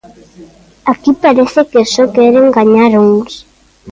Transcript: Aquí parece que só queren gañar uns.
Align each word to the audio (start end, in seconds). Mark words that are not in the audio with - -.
Aquí 0.91 1.11
parece 1.23 1.61
que 1.71 1.81
só 1.95 2.03
queren 2.15 2.47
gañar 2.57 2.91
uns. 3.07 3.33